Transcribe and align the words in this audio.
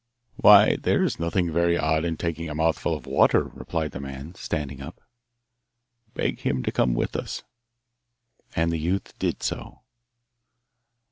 'Why, 0.37 0.77
there 0.77 1.03
is 1.03 1.19
nothing 1.19 1.51
very 1.53 1.77
odd 1.77 2.05
in 2.05 2.17
taking 2.17 2.49
a 2.49 2.55
mouthful 2.55 2.95
of 2.95 3.05
water!' 3.05 3.43
replied 3.43 3.91
the 3.91 3.99
man, 3.99 4.33
standing 4.33 4.81
up. 4.81 4.99
'Beg 6.15 6.39
him 6.39 6.63
to 6.63 6.71
come 6.71 6.95
with 6.95 7.15
us.' 7.15 7.43
And 8.55 8.71
the 8.71 8.79
youth 8.79 9.13
did 9.19 9.43
so. 9.43 9.81